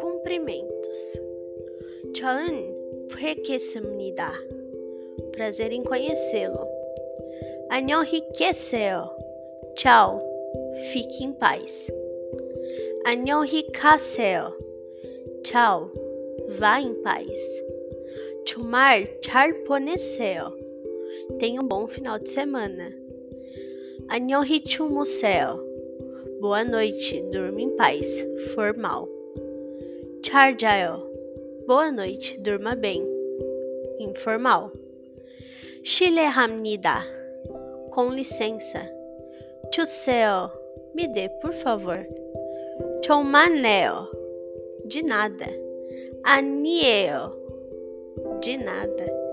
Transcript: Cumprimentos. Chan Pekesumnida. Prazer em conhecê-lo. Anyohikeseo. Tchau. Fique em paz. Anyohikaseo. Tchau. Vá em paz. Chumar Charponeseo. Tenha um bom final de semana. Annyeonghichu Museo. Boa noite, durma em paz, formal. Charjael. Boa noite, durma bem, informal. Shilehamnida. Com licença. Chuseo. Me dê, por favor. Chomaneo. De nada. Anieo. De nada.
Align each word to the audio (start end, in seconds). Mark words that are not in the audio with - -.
Cumprimentos. 0.00 1.20
Chan 2.16 2.74
Pekesumnida. 3.14 4.32
Prazer 5.32 5.72
em 5.72 5.82
conhecê-lo. 5.82 6.66
Anyohikeseo. 7.68 9.10
Tchau. 9.74 10.22
Fique 10.92 11.24
em 11.24 11.32
paz. 11.32 11.90
Anyohikaseo. 13.04 14.54
Tchau. 15.42 15.90
Vá 16.48 16.80
em 16.80 16.94
paz. 17.02 17.62
Chumar 18.46 19.06
Charponeseo. 19.20 20.52
Tenha 21.38 21.60
um 21.60 21.68
bom 21.68 21.86
final 21.86 22.18
de 22.18 22.30
semana. 22.30 23.03
Annyeonghichu 24.08 24.88
Museo. 24.88 25.60
Boa 26.40 26.62
noite, 26.62 27.22
durma 27.32 27.60
em 27.60 27.70
paz, 27.70 28.06
formal. 28.54 29.08
Charjael. 30.24 31.00
Boa 31.66 31.90
noite, 31.90 32.38
durma 32.38 32.74
bem, 32.74 33.02
informal. 33.98 34.70
Shilehamnida. 35.82 37.02
Com 37.90 38.10
licença. 38.10 38.80
Chuseo. 39.74 40.50
Me 40.94 41.08
dê, 41.08 41.28
por 41.40 41.52
favor. 41.52 42.06
Chomaneo. 43.04 44.08
De 44.84 45.02
nada. 45.02 45.46
Anieo. 46.22 47.32
De 48.40 48.56
nada. 48.56 49.23